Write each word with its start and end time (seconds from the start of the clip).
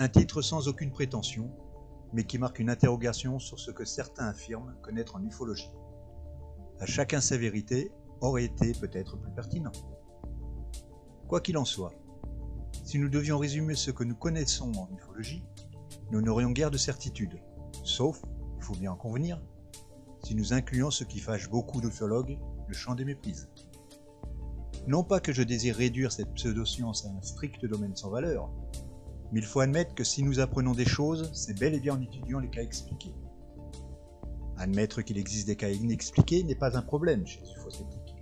Un 0.00 0.08
titre 0.08 0.42
sans 0.42 0.68
aucune 0.68 0.92
prétention, 0.92 1.50
mais 2.12 2.22
qui 2.22 2.38
marque 2.38 2.60
une 2.60 2.70
interrogation 2.70 3.40
sur 3.40 3.58
ce 3.58 3.72
que 3.72 3.84
certains 3.84 4.28
affirment 4.28 4.76
connaître 4.80 5.16
en 5.16 5.24
ufologie. 5.24 5.72
À 6.78 6.86
chacun 6.86 7.20
sa 7.20 7.36
vérité 7.36 7.90
aurait 8.20 8.44
été 8.44 8.70
peut-être 8.74 9.16
plus 9.16 9.32
pertinent. 9.32 9.72
Quoi 11.26 11.40
qu'il 11.40 11.58
en 11.58 11.64
soit, 11.64 11.92
si 12.84 13.00
nous 13.00 13.08
devions 13.08 13.38
résumer 13.38 13.74
ce 13.74 13.90
que 13.90 14.04
nous 14.04 14.14
connaissons 14.14 14.70
en 14.76 14.88
ufologie, 14.94 15.42
nous 16.12 16.20
n'aurions 16.20 16.52
guère 16.52 16.70
de 16.70 16.78
certitude, 16.78 17.40
sauf, 17.82 18.22
il 18.56 18.62
faut 18.62 18.76
bien 18.76 18.92
en 18.92 18.96
convenir, 18.96 19.42
si 20.22 20.36
nous 20.36 20.52
incluons 20.52 20.92
ce 20.92 21.02
qui 21.02 21.18
fâche 21.18 21.50
beaucoup 21.50 21.80
d'ufologues, 21.80 22.38
le 22.68 22.74
champ 22.74 22.94
des 22.94 23.04
méprises. 23.04 23.48
Non 24.86 25.02
pas 25.02 25.18
que 25.18 25.32
je 25.32 25.42
désire 25.42 25.74
réduire 25.74 26.12
cette 26.12 26.32
pseudo-science 26.34 27.04
à 27.04 27.08
un 27.08 27.20
strict 27.20 27.66
domaine 27.66 27.96
sans 27.96 28.10
valeur, 28.10 28.48
mais 29.32 29.40
il 29.40 29.46
faut 29.46 29.60
admettre 29.60 29.94
que 29.94 30.04
si 30.04 30.22
nous 30.22 30.40
apprenons 30.40 30.72
des 30.72 30.86
choses, 30.86 31.30
c'est 31.32 31.58
bel 31.58 31.74
et 31.74 31.80
bien 31.80 31.94
en 31.94 32.00
étudiant 32.00 32.38
les 32.38 32.48
cas 32.48 32.62
expliqués. 32.62 33.14
Admettre 34.56 35.02
qu'il 35.02 35.18
existe 35.18 35.46
des 35.46 35.56
cas 35.56 35.68
inexpliqués 35.68 36.42
n'est 36.42 36.54
pas 36.54 36.76
un 36.76 36.82
problème 36.82 37.26
chez 37.26 37.40
les 37.40 37.52
ufosceptiques. 37.52 38.16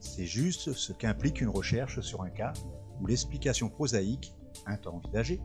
C'est 0.00 0.26
juste 0.26 0.72
ce 0.72 0.92
qu'implique 0.92 1.40
une 1.40 1.48
recherche 1.48 2.00
sur 2.00 2.22
un 2.22 2.30
cas 2.30 2.52
où 3.00 3.06
l'explication 3.06 3.68
prosaïque, 3.68 4.34
un 4.66 4.76
temps 4.76 4.96
envisagée, 4.96 5.40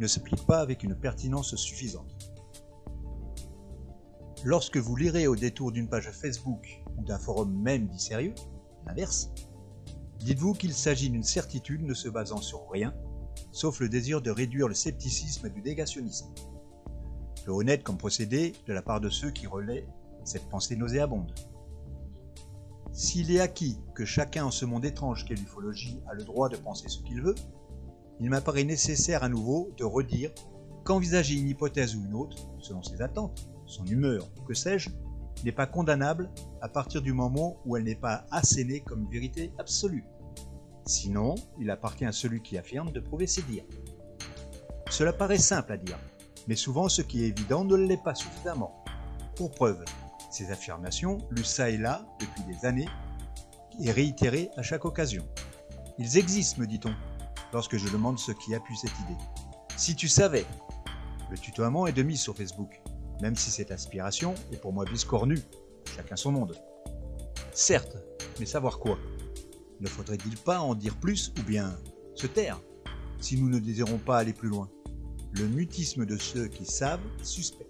ne 0.00 0.06
s'applique 0.06 0.44
pas 0.46 0.60
avec 0.60 0.82
une 0.82 0.96
pertinence 0.96 1.54
suffisante. 1.54 2.32
Lorsque 4.44 4.76
vous 4.76 4.96
lirez 4.96 5.28
au 5.28 5.36
détour 5.36 5.70
d'une 5.70 5.88
page 5.88 6.10
Facebook 6.10 6.82
ou 6.98 7.04
d'un 7.04 7.18
forum 7.18 7.52
même 7.62 7.86
dit 7.86 8.00
sérieux, 8.00 8.34
l'inverse, 8.86 9.30
dites-vous 10.18 10.54
qu'il 10.54 10.72
s'agit 10.72 11.10
d'une 11.10 11.22
certitude 11.22 11.82
ne 11.82 11.94
se 11.94 12.08
basant 12.08 12.40
sur 12.40 12.68
rien, 12.70 12.92
sauf 13.50 13.80
le 13.80 13.88
désir 13.88 14.22
de 14.22 14.30
réduire 14.30 14.68
le 14.68 14.74
scepticisme 14.74 15.48
du 15.48 15.62
négationnisme. 15.62 16.32
Peu 17.44 17.52
honnête 17.52 17.82
comme 17.82 17.98
procédé 17.98 18.52
de 18.66 18.72
la 18.72 18.82
part 18.82 19.00
de 19.00 19.08
ceux 19.08 19.30
qui 19.30 19.46
relaient 19.46 19.86
cette 20.24 20.48
pensée 20.48 20.76
nauséabonde. 20.76 21.34
S'il 22.92 23.30
est 23.30 23.40
acquis 23.40 23.78
que 23.94 24.04
chacun 24.04 24.44
en 24.44 24.50
ce 24.50 24.64
monde 24.64 24.84
étrange 24.84 25.24
qu'est 25.24 25.34
l'ufologie 25.34 26.00
a 26.10 26.14
le 26.14 26.24
droit 26.24 26.48
de 26.48 26.56
penser 26.56 26.88
ce 26.88 27.02
qu'il 27.02 27.22
veut, 27.22 27.34
il 28.20 28.30
m'apparaît 28.30 28.64
nécessaire 28.64 29.24
à 29.24 29.28
nouveau 29.28 29.70
de 29.78 29.84
redire 29.84 30.30
qu'envisager 30.84 31.34
une 31.34 31.48
hypothèse 31.48 31.96
ou 31.96 32.04
une 32.04 32.14
autre, 32.14 32.36
selon 32.58 32.82
ses 32.82 33.00
attentes, 33.00 33.48
son 33.66 33.84
humeur 33.86 34.28
que 34.46 34.54
sais-je, 34.54 34.90
n'est 35.44 35.52
pas 35.52 35.66
condamnable 35.66 36.30
à 36.60 36.68
partir 36.68 37.02
du 37.02 37.12
moment 37.12 37.56
où 37.64 37.76
elle 37.76 37.84
n'est 37.84 37.96
pas 37.96 38.26
assénée 38.30 38.80
comme 38.80 39.08
vérité 39.10 39.52
absolue. 39.58 40.04
Sinon, 40.84 41.34
il 41.60 41.70
appartient 41.70 42.04
à 42.04 42.12
celui 42.12 42.42
qui 42.42 42.58
affirme 42.58 42.90
de 42.90 43.00
prouver 43.00 43.26
ses 43.26 43.42
dires. 43.42 43.64
Cela 44.90 45.12
paraît 45.12 45.38
simple 45.38 45.72
à 45.72 45.76
dire, 45.76 45.98
mais 46.48 46.56
souvent 46.56 46.88
ce 46.88 47.02
qui 47.02 47.24
est 47.24 47.28
évident 47.28 47.64
ne 47.64 47.76
l'est 47.76 48.02
pas 48.02 48.14
suffisamment. 48.14 48.84
Pour 49.36 49.52
preuve, 49.52 49.84
ces 50.30 50.50
affirmations, 50.50 51.18
lues 51.30 51.44
ça 51.44 51.70
et 51.70 51.78
là 51.78 52.04
depuis 52.20 52.42
des 52.44 52.66
années, 52.66 52.88
et 53.80 53.90
réitérées 53.90 54.50
à 54.56 54.62
chaque 54.62 54.84
occasion. 54.84 55.26
Ils 55.98 56.18
existent, 56.18 56.60
me 56.60 56.66
dit-on, 56.66 56.94
lorsque 57.52 57.76
je 57.76 57.88
demande 57.90 58.18
ce 58.18 58.32
qui 58.32 58.54
appuie 58.54 58.76
cette 58.76 58.98
idée. 59.00 59.18
Si 59.76 59.94
tu 59.96 60.08
savais 60.08 60.44
Le 61.30 61.38
tutoiement 61.38 61.86
est 61.86 61.92
de 61.92 62.02
mise 62.02 62.20
sur 62.20 62.36
Facebook, 62.36 62.82
même 63.22 63.36
si 63.36 63.50
cette 63.50 63.70
aspiration 63.70 64.34
est 64.52 64.58
pour 64.58 64.72
moi 64.72 64.84
biscornue, 64.84 65.40
chacun 65.96 66.16
son 66.16 66.32
monde. 66.32 66.56
Certes, 67.52 67.96
mais 68.38 68.46
savoir 68.46 68.78
quoi? 68.78 68.98
Ne 69.82 69.88
faudrait-il 69.88 70.36
pas 70.36 70.60
en 70.60 70.76
dire 70.76 70.94
plus 70.94 71.32
ou 71.40 71.42
bien 71.42 71.76
se 72.14 72.28
taire 72.28 72.60
si 73.18 73.36
nous 73.36 73.48
ne 73.48 73.58
désirons 73.58 73.98
pas 73.98 74.16
aller 74.16 74.32
plus 74.32 74.48
loin? 74.48 74.70
Le 75.32 75.48
mutisme 75.48 76.06
de 76.06 76.16
ceux 76.16 76.46
qui 76.46 76.64
savent 76.64 77.00
suspect. 77.24 77.66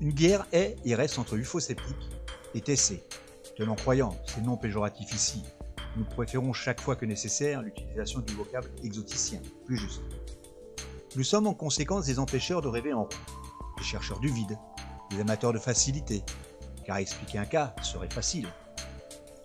Une 0.00 0.10
guerre 0.10 0.48
est 0.50 0.76
et 0.84 0.96
reste 0.96 1.20
entre 1.20 1.36
UFO-sceptiques 1.36 2.10
et 2.54 2.60
TC. 2.60 3.04
Tenons 3.56 3.76
croyants, 3.76 4.16
c'est 4.26 4.42
non 4.42 4.56
péjoratif 4.56 5.14
ici. 5.14 5.44
Nous 5.96 6.04
préférons 6.04 6.52
chaque 6.52 6.80
fois 6.80 6.96
que 6.96 7.06
nécessaire 7.06 7.62
l'utilisation 7.62 8.18
du 8.18 8.34
vocable 8.34 8.68
exoticien, 8.82 9.40
plus 9.66 9.76
juste. 9.76 10.02
Nous 11.14 11.22
sommes 11.22 11.46
en 11.46 11.54
conséquence 11.54 12.06
des 12.06 12.18
empêcheurs 12.18 12.62
de 12.62 12.68
rêver 12.68 12.92
en 12.92 13.04
rond, 13.04 13.08
des 13.78 13.84
chercheurs 13.84 14.18
du 14.18 14.28
vide, 14.28 14.58
des 15.10 15.20
amateurs 15.20 15.52
de 15.52 15.60
facilité, 15.60 16.24
car 16.84 16.96
expliquer 16.96 17.38
un 17.38 17.46
cas 17.46 17.76
serait 17.80 18.10
facile, 18.10 18.48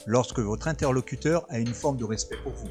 lorsque 0.09 0.39
votre 0.39 0.67
interlocuteur 0.67 1.45
a 1.49 1.59
une 1.59 1.75
forme 1.75 1.97
de 1.97 2.03
respect 2.03 2.41
pour 2.41 2.51
vous. 2.53 2.69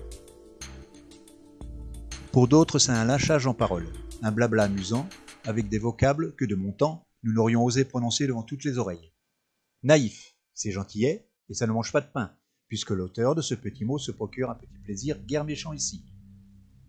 Pour 2.33 2.49
d'autres, 2.49 2.81
c'est 2.81 2.91
un 2.91 3.05
lâchage 3.05 3.47
en 3.47 3.55
parole, 3.55 3.87
un 4.23 4.33
blabla 4.33 4.65
amusant, 4.65 5.09
avec 5.45 5.69
des 5.69 5.79
vocables 5.79 6.35
que 6.35 6.45
de 6.45 6.57
mon 6.57 6.73
temps, 6.73 7.07
nous 7.23 7.33
n'aurions 7.33 7.65
osé 7.65 7.85
prononcer 7.85 8.27
devant 8.27 8.43
toutes 8.43 8.65
les 8.65 8.77
oreilles. 8.77 9.13
Naïf, 9.85 10.35
c'est 10.53 10.73
gentillet, 10.73 11.29
et 11.49 11.55
ça 11.55 11.69
ne 11.69 11.73
mange 11.73 11.93
pas 11.93 12.01
de 12.01 12.11
pain, 12.13 12.33
puisque 12.67 12.91
l'auteur 12.91 13.37
de 13.37 13.41
ce 13.41 13.55
petit 13.55 13.85
mot 13.85 13.99
se 13.99 14.11
procure 14.11 14.51
un 14.51 14.57
petit 14.57 14.79
plaisir 14.83 15.17
guère 15.25 15.45
méchant 15.45 15.73
ici. 15.73 16.05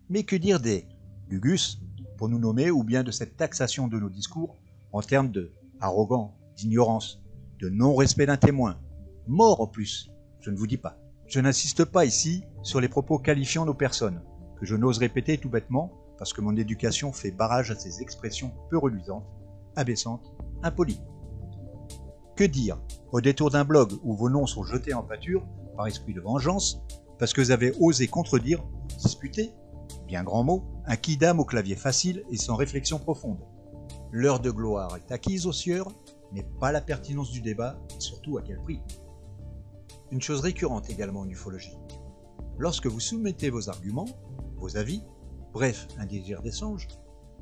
Mais 0.08 0.24
que 0.24 0.34
dire 0.34 0.58
des 0.58 0.84
Gugus, 1.28 1.78
pour 2.18 2.28
nous 2.28 2.40
nommer, 2.40 2.72
ou 2.72 2.82
bien 2.82 3.04
de 3.04 3.12
cette 3.12 3.36
taxation 3.36 3.86
de 3.86 4.00
nos 4.00 4.10
discours 4.10 4.56
en 4.92 5.00
termes 5.00 5.30
de 5.30 5.52
arrogant, 5.78 6.36
d'ignorance, 6.56 7.22
de 7.60 7.68
non-respect 7.68 8.26
d'un 8.26 8.36
témoin, 8.36 8.80
mort 9.28 9.60
en 9.60 9.68
plus, 9.68 10.09
je 10.40 10.50
ne 10.50 10.56
vous 10.56 10.66
dis 10.66 10.78
pas. 10.78 10.98
Je 11.26 11.40
n'insiste 11.40 11.84
pas 11.84 12.04
ici 12.04 12.44
sur 12.62 12.80
les 12.80 12.88
propos 12.88 13.18
qualifiant 13.18 13.64
nos 13.64 13.74
personnes, 13.74 14.22
que 14.58 14.66
je 14.66 14.74
n'ose 14.74 14.98
répéter 14.98 15.38
tout 15.38 15.48
bêtement 15.48 15.92
parce 16.18 16.32
que 16.32 16.40
mon 16.40 16.56
éducation 16.56 17.12
fait 17.12 17.30
barrage 17.30 17.70
à 17.70 17.76
ces 17.76 18.02
expressions 18.02 18.52
peu 18.68 18.76
reluisantes, 18.76 19.26
abaissantes, 19.76 20.34
impolies. 20.62 21.00
Que 22.36 22.44
dire 22.44 22.80
au 23.12 23.20
détour 23.20 23.50
d'un 23.50 23.64
blog 23.64 23.92
où 24.02 24.14
vos 24.14 24.28
noms 24.28 24.46
sont 24.46 24.64
jetés 24.64 24.94
en 24.94 25.02
pâture 25.02 25.46
par 25.76 25.86
esprit 25.86 26.14
de 26.14 26.20
vengeance 26.20 26.82
parce 27.18 27.32
que 27.32 27.40
vous 27.40 27.50
avez 27.50 27.72
osé 27.80 28.08
contredire, 28.08 28.64
disputer, 28.98 29.52
bien 30.06 30.24
grand 30.24 30.42
mot, 30.42 30.64
un 30.86 30.96
kidam 30.96 31.38
au 31.38 31.44
clavier 31.44 31.76
facile 31.76 32.24
et 32.30 32.36
sans 32.36 32.56
réflexion 32.56 32.98
profonde. 32.98 33.40
L'heure 34.10 34.40
de 34.40 34.50
gloire 34.50 34.96
est 34.96 35.12
acquise 35.12 35.46
aux 35.46 35.52
sieurs, 35.52 35.88
mais 36.32 36.44
pas 36.58 36.72
la 36.72 36.80
pertinence 36.80 37.30
du 37.30 37.40
débat, 37.40 37.78
et 37.96 38.00
surtout 38.00 38.38
à 38.38 38.42
quel 38.42 38.60
prix? 38.62 38.80
Une 40.12 40.20
chose 40.20 40.40
récurrente 40.40 40.90
également 40.90 41.20
en 41.20 41.28
ufologie. 41.28 41.78
Lorsque 42.58 42.86
vous 42.86 42.98
soumettez 42.98 43.48
vos 43.48 43.68
arguments, 43.68 44.08
vos 44.56 44.76
avis, 44.76 45.02
bref, 45.52 45.86
un 45.98 46.06
désir 46.06 46.42
d'échange, 46.42 46.88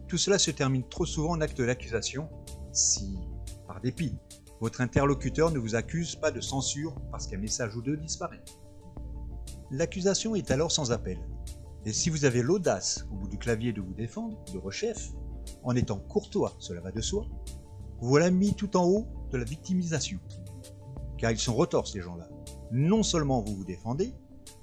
tout 0.06 0.18
cela 0.18 0.38
se 0.38 0.50
termine 0.50 0.86
trop 0.88 1.06
souvent 1.06 1.30
en 1.30 1.40
acte 1.40 1.62
d'accusation, 1.62 2.28
si, 2.72 3.18
par 3.66 3.80
dépit, 3.80 4.18
votre 4.60 4.80
interlocuteur 4.80 5.50
ne 5.50 5.58
vous 5.58 5.76
accuse 5.76 6.16
pas 6.16 6.30
de 6.30 6.40
censure 6.40 6.94
parce 7.10 7.26
qu'un 7.26 7.38
message 7.38 7.74
ou 7.74 7.82
deux 7.82 7.96
disparaît. 7.96 8.42
L'accusation 9.70 10.34
est 10.34 10.50
alors 10.50 10.72
sans 10.72 10.92
appel. 10.92 11.18
Et 11.86 11.92
si 11.92 12.10
vous 12.10 12.24
avez 12.24 12.42
l'audace 12.42 13.06
au 13.10 13.16
bout 13.16 13.28
du 13.28 13.38
clavier 13.38 13.72
de 13.72 13.80
vous 13.80 13.94
défendre, 13.94 14.42
de 14.52 14.58
rechef, 14.58 15.10
en 15.62 15.74
étant 15.74 15.98
courtois, 15.98 16.54
cela 16.58 16.80
va 16.80 16.92
de 16.92 17.00
soi, 17.00 17.26
vous 18.00 18.08
voilà 18.08 18.30
mis 18.30 18.54
tout 18.54 18.76
en 18.76 18.84
haut 18.86 19.06
de 19.30 19.38
la 19.38 19.44
victimisation. 19.44 20.18
Car 21.16 21.30
ils 21.30 21.38
sont 21.38 21.54
retors 21.54 21.88
ces 21.88 22.00
gens-là. 22.00 22.28
Non 22.70 23.02
seulement 23.02 23.40
vous 23.40 23.56
vous 23.56 23.64
défendez, 23.64 24.12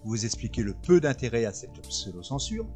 vous 0.04 0.26
expliquez 0.26 0.62
le 0.62 0.74
peu 0.74 1.00
d'intérêt 1.00 1.46
à 1.46 1.54
cette 1.54 1.82
pseudo-censure, 1.82 2.68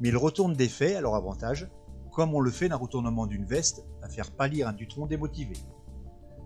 mais 0.00 0.08
ils 0.08 0.16
retournent 0.16 0.54
des 0.54 0.68
faits 0.68 0.96
à 0.96 1.00
leur 1.00 1.14
avantage, 1.14 1.68
comme 2.12 2.34
on 2.34 2.40
le 2.40 2.50
fait 2.50 2.68
d'un 2.68 2.76
retournement 2.76 3.26
d'une 3.26 3.44
veste 3.44 3.84
à 4.02 4.08
faire 4.08 4.30
pâlir 4.30 4.68
un 4.68 4.72
dutron 4.72 5.06
démotivé. 5.06 5.54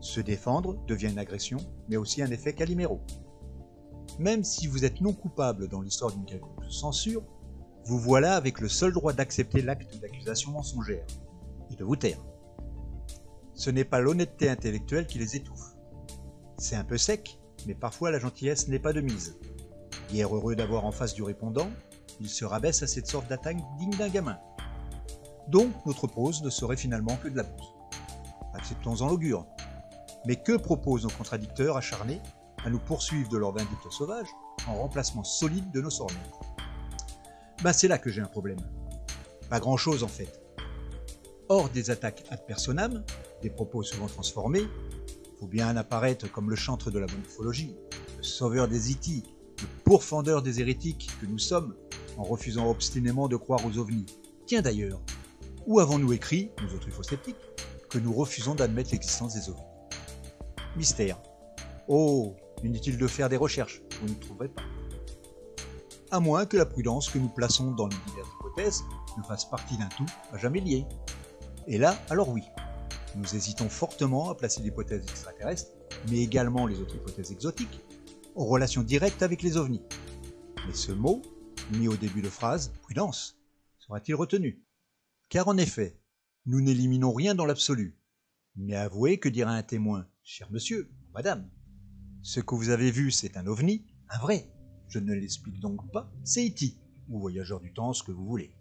Se 0.01 0.21
défendre 0.21 0.79
devient 0.87 1.11
une 1.11 1.19
agression, 1.19 1.59
mais 1.89 1.97
aussi 1.97 2.23
un 2.23 2.31
effet 2.31 2.55
caliméro. 2.55 3.01
Même 4.19 4.45
si 4.45 4.67
vous 4.67 4.85
êtes 4.85 5.01
non 5.01 5.13
coupable 5.13 5.69
dans 5.69 5.81
l'histoire 5.81 6.13
d'une 6.13 6.25
quelconque 6.25 6.65
censure, 6.71 7.23
vous 7.85 7.99
voilà 7.99 8.37
avec 8.37 8.61
le 8.61 8.69
seul 8.69 8.93
droit 8.93 9.13
d'accepter 9.13 9.63
l'acte 9.63 9.99
d'accusation 10.01 10.53
mensongère 10.53 11.05
et 11.71 11.77
de 11.77 11.85
vous 11.85 11.97
taire. 11.97 12.25
Ce 13.55 13.71
n'est 13.71 13.85
pas 13.85 14.01
l'honnêteté 14.01 14.49
intellectuelle 14.49 15.07
qui 15.07 15.19
les 15.19 15.37
étouffe. 15.37 15.77
C'est 16.59 16.77
un 16.77 16.85
peu 16.85 16.99
sec, 16.99 17.40
mais 17.67 17.75
parfois 17.75 18.11
la 18.11 18.19
gentillesse 18.19 18.69
n'est 18.69 18.79
pas 18.79 18.93
de 18.93 19.01
mise. 19.01 19.37
Hier 20.11 20.35
heureux 20.35 20.57
d'avoir 20.57 20.85
en 20.85 20.93
face 20.93 21.15
du 21.15 21.23
répondant, 21.23 21.71
il 22.21 22.29
se 22.29 22.45
rabaisse 22.45 22.83
à 22.83 22.87
cette 22.87 23.07
sorte 23.07 23.29
d'attaque 23.29 23.59
digne 23.79 23.97
d'un 23.97 24.09
gamin. 24.09 24.39
Donc 25.49 25.71
notre 25.87 26.07
pause 26.07 26.43
ne 26.43 26.51
serait 26.51 26.77
finalement 26.77 27.17
que 27.17 27.29
de 27.29 27.37
la 27.37 27.45
pause. 27.45 27.67
Acceptons-en 28.55 29.09
l'augure. 29.09 29.47
Mais 30.27 30.37
que 30.37 30.57
proposent 30.57 31.05
nos 31.05 31.11
contradicteurs 31.11 31.77
acharnés 31.77 32.21
à 32.65 32.71
nous 32.71 32.79
poursuivre 32.79 33.29
de 33.31 33.39
leur 33.39 33.53
vindicte 33.53 33.91
sauvage 33.91 34.29
en 34.67 34.75
remplacement 34.75 35.25
solide 35.25 35.71
de 35.71 35.81
nos 35.81 35.91
sornettes? 35.91 36.19
Bah 37.63 37.73
c'est 37.73 37.89
là 37.89 37.99
que 37.99 38.11
j'ai 38.11 38.21
un 38.21 38.27
problème. 38.27 38.61
Pas 39.49 39.61
grand-chose 39.61 40.03
en 40.03 40.09
fait. 40.09 40.43
Hors 41.49 41.69
des 41.71 41.91
attaques 41.91 42.25
ad 42.31 42.45
personam, 42.47 43.03
des 43.43 43.51
propos 43.51 43.83
souvent 43.83 44.07
transformés, 44.07 44.65
faut 45.41 45.47
bien 45.47 45.75
apparaître 45.77 46.31
comme 46.31 46.51
le 46.51 46.57
chantre 46.57 46.91
de 46.91 46.99
la 46.99 47.07
bonne 47.07 47.23
ufologie, 47.23 47.75
le 48.19 48.23
sauveur 48.23 48.69
des 48.69 48.91
itis, 48.91 49.25
le 49.63 49.67
pourfendeur 49.85 50.43
des 50.43 50.61
hérétiques 50.61 51.11
que 51.19 51.27
nous 51.27 51.39
sommes, 51.39 51.75
en 52.19 52.25
refusant 52.25 52.69
obstinément 52.69 53.27
de 53.27 53.37
croire 53.37 53.65
aux 53.65 53.79
ovnis. 53.79 54.05
Tiens 54.47 54.61
d'ailleurs, 54.61 55.01
où 55.67 55.81
avons-nous 55.81 56.13
écrit, 56.13 56.51
nous 56.63 56.75
autres 56.75 57.03
sceptiques, 57.03 57.37
que 57.89 57.99
nous 57.99 58.13
refusons 58.13 58.55
d'admettre 58.55 58.91
l'existence 58.93 59.35
des 59.35 59.49
ovnis? 59.49 59.63
Mystère. 60.77 61.19
Oh, 61.89 62.37
inutile 62.63 62.99
de 62.99 63.07
faire 63.07 63.31
des 63.31 63.39
recherches, 63.39 63.81
vous 64.03 64.09
ne 64.09 64.21
trouverez 64.21 64.49
pas. 64.49 64.63
À 66.11 66.21
moins 66.21 66.45
que 66.45 66.59
la 66.59 66.67
prudence 66.67 67.09
que 67.09 67.19
nous 67.19 67.29
plaçons 67.29 67.71
dans 67.73 67.87
les 67.87 67.97
diverses 68.09 68.29
hypothèses 68.39 68.83
ne 69.17 69.23
fasse 69.23 69.47
partie 69.47 69.79
d'un 69.79 69.89
tout 69.89 70.07
à 70.33 70.37
jamais 70.37 70.61
lié. 70.61 70.85
Et 71.67 71.79
là, 71.79 71.97
alors 72.11 72.29
oui, 72.29 72.43
nous 73.17 73.35
hésitons 73.35 73.69
fortement 73.69 74.31
à 74.31 74.35
placer 74.35 74.63
l'hypothèse 74.63 75.03
extraterrestre, 75.03 75.73
mais 76.09 76.19
également 76.19 76.67
les 76.67 76.79
autres 76.81 76.97
hypothèses 76.97 77.33
exotiques, 77.33 77.81
en 78.35 78.47
relation 78.47 78.83
directe 78.83 79.23
avec 79.23 79.43
les 79.43 79.57
ovnis. 79.57 79.83
Mais 80.67 80.75
ce 80.75 80.93
mot, 80.93 81.23
mis 81.73 81.89
au 81.89 81.97
début 81.97 82.23
de 82.23 82.29
phrase, 82.29 82.73
prudence, 82.83 83.39
sera-t-il 83.79 84.15
retenu? 84.15 84.63
Car 85.29 85.49
en 85.49 85.57
effet, 85.57 85.99
nous 86.47 86.61
n'éliminons 86.61 87.13
rien 87.13 87.35
dans 87.35 87.47
l'absolu. 87.47 87.99
Mais 88.57 88.75
avouez 88.75 89.19
que 89.19 89.29
dira 89.29 89.53
un 89.53 89.63
témoin, 89.63 90.07
cher 90.23 90.51
monsieur, 90.51 90.91
madame, 91.13 91.49
ce 92.23 92.41
que 92.41 92.55
vous 92.55 92.71
avez 92.71 92.91
vu, 92.91 93.11
c'est 93.11 93.37
un 93.37 93.47
ovni, 93.47 93.87
un 94.09 94.19
vrai. 94.19 94.51
Je 94.89 94.99
ne 94.99 95.15
l'explique 95.15 95.61
donc 95.61 95.91
pas, 95.93 96.13
c'est 96.25 96.47
E.T., 96.47 96.77
ou 97.09 97.21
voyageur 97.21 97.61
du 97.61 97.73
temps, 97.73 97.93
ce 97.93 98.03
que 98.03 98.13
vous 98.13 98.27
voulez. 98.27 98.55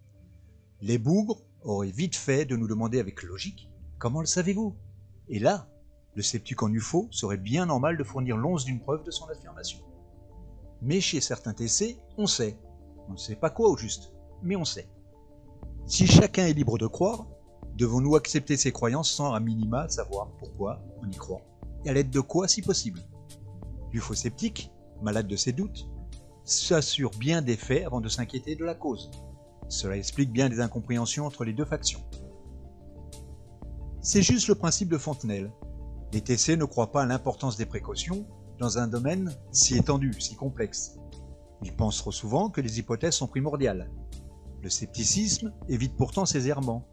Les 0.82 0.98
bougres 0.98 1.44
auraient 1.62 1.92
vite 1.92 2.16
fait 2.16 2.46
de 2.46 2.56
nous 2.56 2.68
demander 2.68 3.00
avec 3.00 3.22
logique 3.24 3.70
Comment 4.00 4.22
le 4.22 4.28
savez-vous? 4.28 4.74
Et 5.28 5.40
là, 5.40 5.68
le 6.16 6.22
sceptique 6.22 6.64
en 6.64 6.72
UFO 6.72 7.10
serait 7.12 7.36
bien 7.36 7.66
normal 7.66 7.98
de 7.98 8.04
fournir 8.06 8.38
l'once 8.38 8.64
d'une 8.64 8.80
preuve 8.80 9.04
de 9.04 9.12
son 9.12 9.28
affirmation. 9.28 9.80
Mais 10.82 11.02
chez 11.02 11.20
certains 11.20 11.52
TC, 11.52 12.00
on 12.18 12.26
sait. 12.26 12.58
On 13.10 13.12
ne 13.12 13.18
sait 13.18 13.36
pas 13.36 13.50
quoi 13.50 13.68
au 13.68 13.76
juste, 13.76 14.14
mais 14.42 14.56
on 14.56 14.64
sait. 14.64 14.88
Si 15.86 16.08
chacun 16.08 16.46
est 16.46 16.54
libre 16.54 16.78
de 16.78 16.88
croire, 16.88 17.28
devons-nous 17.76 18.16
accepter 18.16 18.56
ses 18.56 18.72
croyances 18.72 19.12
sans 19.12 19.34
à 19.34 19.42
minima 19.42 19.90
savoir 19.90 20.30
pourquoi 20.40 20.82
on 21.04 21.10
y 21.10 21.16
croit? 21.18 21.42
Et 21.84 21.90
à 21.90 21.94
l'aide 21.94 22.10
de 22.10 22.22
quoi 22.22 22.48
si 22.48 22.62
possible? 22.62 23.02
L'UFO 23.92 24.14
sceptique, 24.14 24.72
malade 25.02 25.28
de 25.28 25.36
ses 25.36 25.52
doutes, 25.52 25.90
s'assure 26.46 27.12
bien 27.20 27.42
des 27.42 27.58
faits 27.58 27.86
avant 27.86 28.00
de 28.00 28.08
s'inquiéter 28.08 28.56
de 28.56 28.64
la 28.64 28.76
cause. 28.76 29.12
Cela 29.68 29.98
explique 29.98 30.32
bien 30.32 30.48
des 30.48 30.62
incompréhensions 30.62 31.26
entre 31.26 31.44
les 31.44 31.54
deux 31.54 31.66
factions. 31.66 32.00
C'est 34.02 34.22
juste 34.22 34.48
le 34.48 34.56
principe 34.56 34.88
de 34.88 34.98
Fontenelle. 34.98 35.52
Les 36.14 36.22
TC 36.22 36.56
ne 36.56 36.64
croient 36.64 36.92
pas 36.92 37.04
à 37.04 37.06
l'importance 37.06 37.58
des 37.58 37.66
précautions 37.66 38.26
dans 38.58 38.78
un 38.78 38.88
domaine 38.88 39.36
si 39.52 39.76
étendu, 39.76 40.14
si 40.20 40.36
complexe. 40.36 40.98
Ils 41.64 41.76
pensent 41.76 41.98
trop 41.98 42.14
souvent 42.14 42.50
que 42.50 42.62
les 42.62 42.80
hypothèses 42.80 43.16
sont 43.16 43.28
primordiales. 43.28 43.92
Le 44.64 44.70
scepticisme 44.70 45.52
évite 45.68 45.98
pourtant 45.98 46.26
ces 46.26 46.48
errements. 46.48 46.88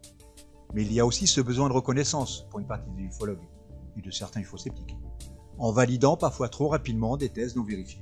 Mais 0.73 0.81
il 0.81 0.91
y 0.91 0.99
a 0.99 1.05
aussi 1.05 1.27
ce 1.27 1.39
besoin 1.39 1.69
de 1.69 1.73
reconnaissance 1.73 2.45
pour 2.49 2.59
une 2.59 2.67
partie 2.67 2.91
des 2.91 3.03
ufologues 3.03 3.47
et 3.95 4.01
de 4.01 4.11
certains 4.11 4.41
ufosceptiques, 4.41 4.97
en 5.57 5.71
validant 5.71 6.17
parfois 6.17 6.49
trop 6.49 6.67
rapidement 6.67 7.15
des 7.15 7.29
thèses 7.29 7.55
non 7.55 7.63
vérifiées, 7.63 8.01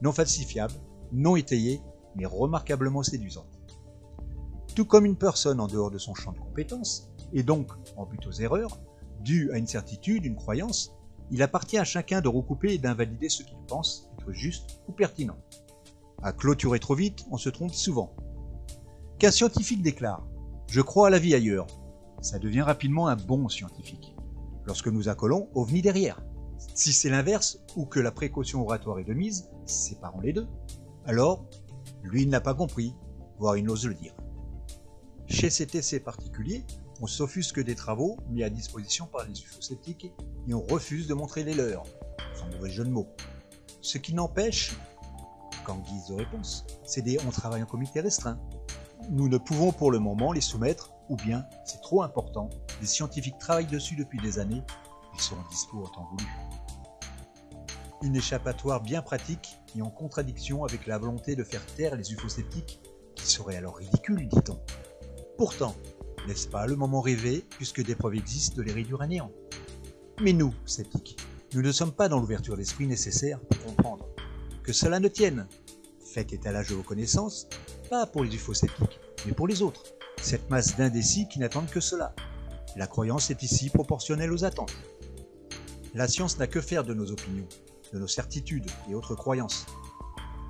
non 0.00 0.12
falsifiables, 0.12 0.80
non 1.12 1.36
étayées, 1.36 1.82
mais 2.16 2.24
remarquablement 2.24 3.02
séduisantes. 3.02 3.60
Tout 4.74 4.86
comme 4.86 5.04
une 5.04 5.16
personne 5.16 5.60
en 5.60 5.66
dehors 5.66 5.90
de 5.90 5.98
son 5.98 6.14
champ 6.14 6.32
de 6.32 6.38
compétences 6.38 7.10
et 7.32 7.42
donc 7.42 7.70
en 7.96 8.06
but 8.06 8.26
aux 8.26 8.32
erreurs, 8.32 8.80
dues 9.20 9.50
à 9.52 9.58
une 9.58 9.66
certitude, 9.66 10.24
une 10.24 10.36
croyance, 10.36 10.94
il 11.30 11.42
appartient 11.42 11.78
à 11.78 11.84
chacun 11.84 12.20
de 12.20 12.28
recouper 12.28 12.74
et 12.74 12.78
d'invalider 12.78 13.28
ce 13.28 13.42
qu'il 13.42 13.58
pense 13.66 14.10
être 14.18 14.32
juste 14.32 14.80
ou 14.88 14.92
pertinent. 14.92 15.38
À 16.22 16.32
clôturer 16.32 16.78
trop 16.78 16.94
vite, 16.94 17.24
on 17.30 17.36
se 17.36 17.48
trompe 17.48 17.74
souvent. 17.74 18.14
Qu'un 19.18 19.30
scientifique 19.30 19.82
déclare 19.82 20.26
Je 20.68 20.80
crois 20.80 21.08
à 21.08 21.10
la 21.10 21.18
vie 21.18 21.34
ailleurs, 21.34 21.66
ça 22.20 22.38
devient 22.38 22.62
rapidement 22.62 23.08
un 23.08 23.16
bon 23.16 23.48
scientifique. 23.48 24.14
Lorsque 24.64 24.88
nous 24.88 25.08
accolons 25.08 25.48
OVNI 25.54 25.82
derrière. 25.82 26.22
Si 26.74 26.92
c'est 26.92 27.10
l'inverse, 27.10 27.60
ou 27.76 27.86
que 27.86 28.00
la 28.00 28.10
précaution 28.10 28.62
oratoire 28.62 28.98
est 28.98 29.04
de 29.04 29.14
mise, 29.14 29.48
séparons 29.66 30.20
les 30.20 30.32
deux, 30.32 30.48
alors 31.04 31.46
lui 32.02 32.26
n'a 32.26 32.40
pas 32.40 32.54
compris, 32.54 32.94
voire 33.38 33.56
il 33.56 33.64
n'ose 33.64 33.86
le 33.86 33.94
dire. 33.94 34.14
Chez 35.26 35.50
ces 35.50 35.66
TC 35.66 36.00
particuliers, 36.00 36.64
on 37.00 37.06
s'offusque 37.06 37.62
des 37.62 37.74
travaux 37.74 38.16
mis 38.28 38.42
à 38.42 38.50
disposition 38.50 39.06
par 39.06 39.26
les 39.26 39.42
ufosceptiques 39.42 40.12
et 40.48 40.54
on 40.54 40.62
refuse 40.62 41.06
de 41.06 41.14
montrer 41.14 41.44
les 41.44 41.54
leurs, 41.54 41.84
sans 42.34 42.46
mauvais 42.46 42.70
jeu 42.70 42.84
de 42.84 42.90
mots. 42.90 43.08
Ce 43.82 43.98
qui 43.98 44.14
n'empêche, 44.14 44.76
qu'en 45.64 45.78
guise 45.78 46.06
de 46.08 46.14
réponse, 46.14 46.66
c'est 46.84 47.02
des 47.02 47.18
on 47.26 47.30
travaille 47.30 47.62
en 47.62 47.66
comité 47.66 48.00
restreint. 48.00 48.40
Nous 49.10 49.28
ne 49.28 49.38
pouvons 49.38 49.72
pour 49.72 49.90
le 49.90 49.98
moment 49.98 50.32
les 50.32 50.40
soumettre, 50.40 50.92
ou 51.08 51.16
bien, 51.16 51.44
c'est 51.64 51.80
trop 51.82 52.02
important, 52.02 52.50
les 52.80 52.86
scientifiques 52.86 53.38
travaillent 53.38 53.66
dessus 53.66 53.96
depuis 53.96 54.18
des 54.20 54.38
années, 54.38 54.62
ils 55.14 55.20
seront 55.20 55.42
dispo 55.50 55.84
en 55.84 55.88
temps 55.88 56.08
voulu. 56.10 56.28
Une 58.02 58.16
échappatoire 58.16 58.80
bien 58.80 59.02
pratique 59.02 59.58
et 59.76 59.82
en 59.82 59.90
contradiction 59.90 60.64
avec 60.64 60.86
la 60.86 60.98
volonté 60.98 61.36
de 61.36 61.44
faire 61.44 61.64
taire 61.76 61.96
les 61.96 62.12
ufosceptiques, 62.12 62.80
qui 63.14 63.26
serait 63.26 63.56
alors 63.56 63.76
ridicule, 63.76 64.28
dit-on. 64.28 64.58
Pourtant, 65.38 65.74
n'est-ce 66.26 66.48
pas 66.48 66.66
le 66.66 66.76
moment 66.76 67.00
rêvé, 67.00 67.44
puisque 67.50 67.82
des 67.82 67.94
preuves 67.94 68.16
existent 68.16 68.56
de 68.56 68.62
les 68.62 68.72
réduire 68.72 69.02
à 69.02 69.06
néant 69.06 69.30
Mais 70.20 70.32
nous, 70.32 70.52
sceptiques, 70.64 71.16
nous 71.54 71.62
ne 71.62 71.72
sommes 71.72 71.92
pas 71.92 72.08
dans 72.08 72.18
l'ouverture 72.18 72.56
d'esprit 72.56 72.86
nécessaire 72.86 73.40
pour 73.40 73.64
comprendre. 73.64 74.08
Que 74.62 74.72
cela 74.72 74.98
ne 74.98 75.08
tienne. 75.08 75.46
Faites 76.04 76.32
étalage 76.32 76.68
de 76.68 76.74
vos 76.74 76.82
connaissances, 76.82 77.48
pas 77.88 78.06
pour 78.06 78.24
les 78.24 78.34
UFO 78.34 78.54
sceptiques, 78.54 78.98
mais 79.26 79.32
pour 79.32 79.46
les 79.46 79.62
autres. 79.62 79.84
Cette 80.20 80.50
masse 80.50 80.76
d'indécis 80.76 81.28
qui 81.28 81.38
n'attendent 81.38 81.70
que 81.70 81.80
cela. 81.80 82.14
La 82.74 82.86
croyance 82.86 83.30
est 83.30 83.42
ici 83.42 83.70
proportionnelle 83.70 84.32
aux 84.32 84.44
attentes. 84.44 84.74
La 85.94 86.08
science 86.08 86.38
n'a 86.38 86.46
que 86.46 86.60
faire 86.60 86.84
de 86.84 86.94
nos 86.94 87.10
opinions, 87.10 87.48
de 87.92 87.98
nos 87.98 88.08
certitudes 88.08 88.70
et 88.90 88.94
autres 88.94 89.14
croyances. 89.14 89.66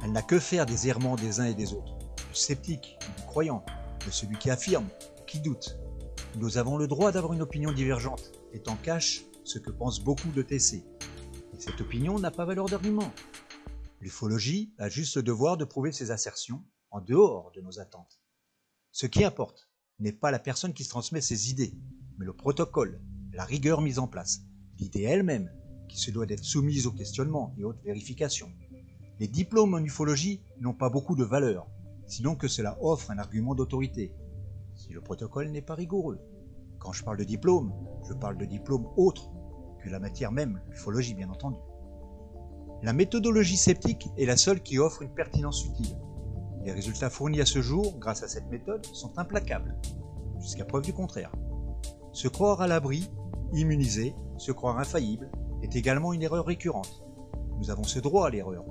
Elle 0.02 0.12
n'a 0.12 0.22
que 0.22 0.38
faire 0.38 0.66
des 0.66 0.88
errements 0.88 1.16
des 1.16 1.40
uns 1.40 1.44
et 1.46 1.54
des 1.54 1.72
autres, 1.72 1.94
du 2.16 2.34
sceptique, 2.34 2.98
du 3.16 3.22
croyant, 3.24 3.64
de 4.06 4.10
celui 4.10 4.36
qui 4.38 4.50
affirme, 4.50 4.88
qui 5.36 5.42
doute. 5.42 5.78
Nous 6.36 6.56
avons 6.56 6.78
le 6.78 6.88
droit 6.88 7.12
d'avoir 7.12 7.34
une 7.34 7.42
opinion 7.42 7.70
divergente, 7.70 8.32
étant 8.54 8.76
cache 8.76 9.22
ce 9.44 9.58
que 9.58 9.70
pensent 9.70 10.02
beaucoup 10.02 10.30
de 10.30 10.40
TC. 10.40 10.76
Et 10.76 11.60
cette 11.60 11.78
opinion 11.82 12.18
n'a 12.18 12.30
pas 12.30 12.46
valeur 12.46 12.70
d'argument. 12.70 13.12
L'ufologie 14.00 14.72
a 14.78 14.88
juste 14.88 15.16
le 15.16 15.22
devoir 15.22 15.58
de 15.58 15.66
prouver 15.66 15.92
ses 15.92 16.10
assertions 16.10 16.64
en 16.90 17.02
dehors 17.02 17.52
de 17.54 17.60
nos 17.60 17.80
attentes. 17.80 18.22
Ce 18.92 19.06
qui 19.06 19.24
importe 19.24 19.68
n'est 19.98 20.12
pas 20.12 20.30
la 20.30 20.38
personne 20.38 20.72
qui 20.72 20.84
se 20.84 20.88
transmet 20.88 21.20
ses 21.20 21.50
idées, 21.50 21.74
mais 22.16 22.24
le 22.24 22.32
protocole, 22.32 23.02
la 23.34 23.44
rigueur 23.44 23.82
mise 23.82 23.98
en 23.98 24.08
place, 24.08 24.40
l'idée 24.78 25.02
elle-même, 25.02 25.52
qui 25.86 25.98
se 25.98 26.10
doit 26.10 26.24
d'être 26.24 26.44
soumise 26.44 26.86
au 26.86 26.92
questionnement 26.92 27.54
et 27.58 27.64
haute 27.64 27.82
vérification. 27.84 28.50
Les 29.20 29.28
diplômes 29.28 29.74
en 29.74 29.84
ufologie 29.84 30.40
n'ont 30.60 30.72
pas 30.72 30.88
beaucoup 30.88 31.14
de 31.14 31.24
valeur, 31.24 31.66
sinon 32.06 32.36
que 32.36 32.48
cela 32.48 32.78
offre 32.80 33.10
un 33.10 33.18
argument 33.18 33.54
d'autorité, 33.54 34.14
si 34.76 34.92
le 34.92 35.00
protocole 35.00 35.50
n'est 35.50 35.62
pas 35.62 35.74
rigoureux. 35.74 36.20
Quand 36.78 36.92
je 36.92 37.02
parle 37.02 37.16
de 37.16 37.24
diplôme, 37.24 37.72
je 38.06 38.12
parle 38.12 38.36
de 38.36 38.44
diplôme 38.44 38.86
autre 38.96 39.30
que 39.82 39.88
la 39.88 39.98
matière 39.98 40.32
même, 40.32 40.60
l'ufologie 40.70 41.14
bien 41.14 41.30
entendu. 41.30 41.58
La 42.82 42.92
méthodologie 42.92 43.56
sceptique 43.56 44.08
est 44.18 44.26
la 44.26 44.36
seule 44.36 44.62
qui 44.62 44.78
offre 44.78 45.02
une 45.02 45.14
pertinence 45.14 45.64
utile. 45.64 45.96
Les 46.62 46.72
résultats 46.72 47.10
fournis 47.10 47.40
à 47.40 47.46
ce 47.46 47.62
jour, 47.62 47.96
grâce 47.98 48.22
à 48.22 48.28
cette 48.28 48.50
méthode, 48.50 48.84
sont 48.86 49.18
implacables, 49.18 49.76
jusqu'à 50.40 50.64
preuve 50.64 50.84
du 50.84 50.92
contraire. 50.92 51.32
Se 52.12 52.28
croire 52.28 52.60
à 52.60 52.66
l'abri, 52.66 53.10
immunisé, 53.52 54.14
se 54.36 54.52
croire 54.52 54.78
infaillible, 54.78 55.30
est 55.62 55.74
également 55.74 56.12
une 56.12 56.22
erreur 56.22 56.44
récurrente. 56.44 57.02
Nous 57.58 57.70
avons 57.70 57.84
ce 57.84 57.98
droit 57.98 58.26
à 58.26 58.30
l'erreur, 58.30 58.64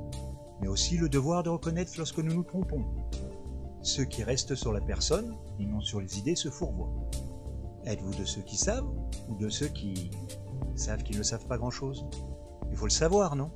mais 0.61 0.67
aussi 0.67 0.97
le 0.97 1.09
devoir 1.09 1.41
de 1.41 1.49
reconnaître 1.49 1.93
lorsque 1.97 2.19
nous 2.19 2.33
nous 2.33 2.43
trompons, 2.43 2.85
ceux 3.85 4.05
qui 4.05 4.23
restent 4.23 4.55
sur 4.55 4.73
la 4.73 4.81
personne 4.81 5.35
et 5.59 5.65
non 5.65 5.79
sur 5.79 6.01
les 6.01 6.17
idées 6.17 6.35
se 6.35 6.49
fourvoient. 6.49 6.91
Êtes-vous 7.85 8.15
de 8.15 8.25
ceux 8.25 8.41
qui 8.41 8.57
savent 8.57 8.89
ou 9.29 9.35
de 9.35 9.47
ceux 9.49 9.67
qui 9.67 10.09
savent 10.75 11.03
qu'ils 11.03 11.19
ne 11.19 11.23
savent 11.23 11.45
pas 11.45 11.57
grand-chose? 11.57 12.05
Il 12.71 12.77
faut 12.77 12.85
le 12.85 12.91
savoir, 12.91 13.35
non? 13.35 13.51